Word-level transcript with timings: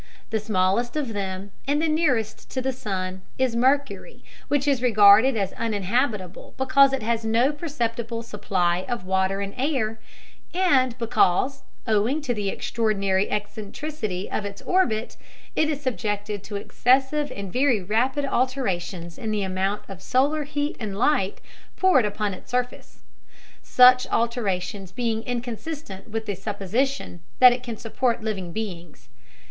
The 0.31 0.39
smallest 0.39 0.95
of 0.95 1.13
them, 1.13 1.51
and 1.67 1.79
the 1.79 1.87
nearest 1.87 2.49
to 2.49 2.59
the 2.59 2.71
sun, 2.73 3.21
is 3.37 3.55
Mercury, 3.55 4.23
which 4.47 4.67
is 4.67 4.81
regarded 4.81 5.37
as 5.37 5.53
uninhabitable 5.53 6.55
because 6.57 6.91
it 6.91 7.03
has 7.03 7.23
no 7.23 7.51
perceptible 7.51 8.23
supply 8.23 8.79
of 8.89 9.05
water 9.05 9.41
and 9.41 9.53
air, 9.57 9.99
and 10.55 10.97
because, 10.97 11.61
owing 11.85 12.19
to 12.21 12.33
the 12.33 12.49
extraordinary 12.49 13.29
eccentricity 13.29 14.27
of 14.31 14.43
its 14.43 14.63
orbit, 14.63 15.17
it 15.55 15.69
is 15.69 15.81
subjected 15.81 16.41
to 16.45 16.55
excessive 16.55 17.31
and 17.35 17.53
very 17.53 17.79
rapid 17.83 18.25
alterations 18.25 19.19
in 19.19 19.29
the 19.29 19.43
amount 19.43 19.83
of 19.87 20.01
solar 20.01 20.45
heat 20.45 20.75
and 20.79 20.97
light 20.97 21.41
poured 21.77 22.05
upon 22.05 22.33
its 22.33 22.49
surface, 22.49 23.03
such 23.61 24.07
alterations 24.07 24.91
being 24.91 25.21
inconsistent 25.25 26.09
with 26.09 26.25
the 26.25 26.33
supposition 26.33 27.19
that 27.37 27.53
it 27.53 27.61
can 27.61 27.77
support 27.77 28.23
living 28.23 28.51
beings. 28.51 29.07